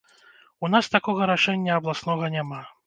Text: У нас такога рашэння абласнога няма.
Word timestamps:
У 0.67 0.71
нас 0.75 0.89
такога 0.95 1.29
рашэння 1.33 1.79
абласнога 1.81 2.37
няма. 2.41 2.69